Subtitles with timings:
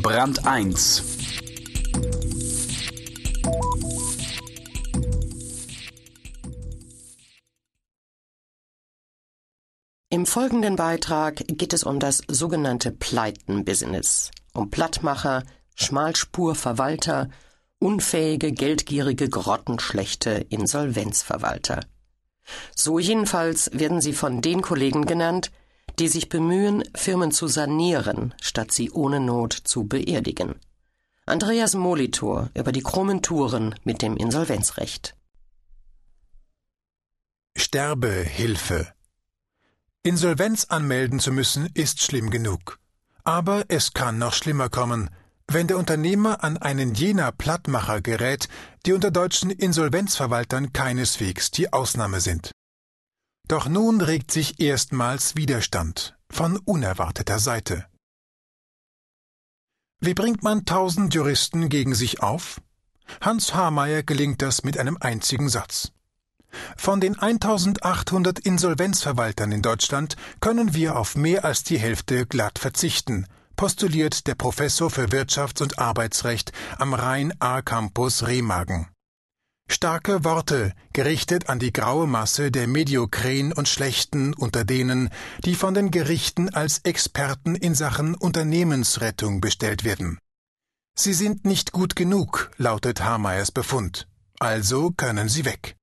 [0.00, 1.02] Brand 1
[10.10, 15.42] Im folgenden Beitrag geht es um das sogenannte Pleiten-Business, um Plattmacher,
[15.74, 17.28] Schmalspurverwalter,
[17.80, 21.80] unfähige, geldgierige, grottenschlechte Insolvenzverwalter.
[22.74, 25.50] So jedenfalls werden sie von den Kollegen genannt,
[25.98, 30.54] die sich bemühen, Firmen zu sanieren, statt sie ohne Not zu beerdigen.
[31.26, 35.14] Andreas Molitor über die krummen Touren mit dem Insolvenzrecht.
[37.56, 38.92] Sterbehilfe.
[40.02, 42.78] Insolvenz anmelden zu müssen, ist schlimm genug.
[43.24, 45.10] Aber es kann noch schlimmer kommen,
[45.48, 48.48] wenn der Unternehmer an einen jener Plattmacher gerät,
[48.86, 52.52] die unter deutschen Insolvenzverwaltern keineswegs die Ausnahme sind.
[53.48, 57.86] Doch nun regt sich erstmals Widerstand von unerwarteter Seite.
[60.00, 62.60] Wie bringt man tausend Juristen gegen sich auf?
[63.22, 65.92] Hans Hameyer gelingt das mit einem einzigen Satz.
[66.76, 73.26] Von den 1800 Insolvenzverwaltern in Deutschland können wir auf mehr als die Hälfte glatt verzichten,
[73.56, 78.88] postuliert der Professor für Wirtschafts- und Arbeitsrecht am Rhein-A-Campus Remagen.
[79.70, 85.10] Starke Worte, gerichtet an die graue Masse der Mediokren und Schlechten unter denen,
[85.44, 90.18] die von den Gerichten als Experten in Sachen Unternehmensrettung bestellt werden.
[90.98, 94.08] Sie sind nicht gut genug, lautet Hameyers Befund.
[94.40, 95.76] Also können sie weg.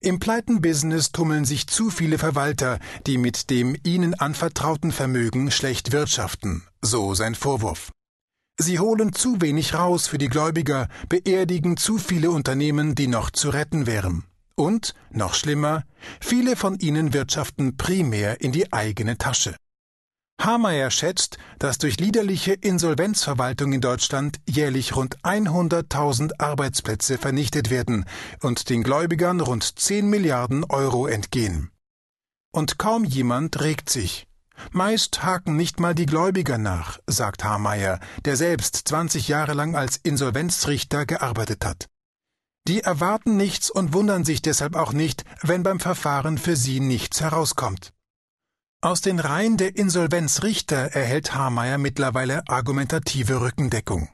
[0.00, 6.62] Im Pleitenbusiness tummeln sich zu viele Verwalter, die mit dem ihnen anvertrauten Vermögen schlecht wirtschaften,
[6.80, 7.92] so sein Vorwurf.
[8.58, 13.50] Sie holen zu wenig raus für die Gläubiger, beerdigen zu viele Unternehmen, die noch zu
[13.50, 14.24] retten wären.
[14.54, 15.84] Und, noch schlimmer,
[16.20, 19.56] viele von ihnen wirtschaften primär in die eigene Tasche.
[20.40, 28.04] Hameyer schätzt, dass durch liederliche Insolvenzverwaltung in Deutschland jährlich rund 100.000 Arbeitsplätze vernichtet werden
[28.42, 31.70] und den Gläubigern rund 10 Milliarden Euro entgehen.
[32.52, 34.26] Und kaum jemand regt sich.
[34.70, 39.96] Meist haken nicht mal die Gläubiger nach, sagt Hameyer, der selbst 20 Jahre lang als
[39.96, 41.88] Insolvenzrichter gearbeitet hat.
[42.68, 47.20] Die erwarten nichts und wundern sich deshalb auch nicht, wenn beim Verfahren für sie nichts
[47.20, 47.92] herauskommt.
[48.80, 54.08] Aus den Reihen der Insolvenzrichter erhält Hameyer mittlerweile argumentative Rückendeckung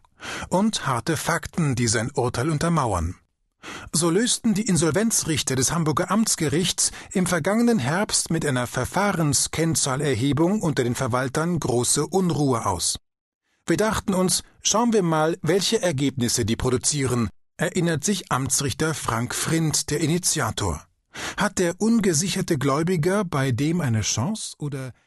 [0.49, 3.17] und harte Fakten, die sein Urteil untermauern.
[3.93, 10.94] So lösten die Insolvenzrichter des Hamburger Amtsgerichts im vergangenen Herbst mit einer Verfahrenskennzahlerhebung unter den
[10.94, 12.99] Verwaltern große Unruhe aus.
[13.66, 19.91] Wir dachten uns, schauen wir mal, welche Ergebnisse die produzieren, erinnert sich Amtsrichter Frank Frind,
[19.91, 20.84] der Initiator.
[21.37, 24.93] Hat der ungesicherte Gläubiger bei dem eine Chance oder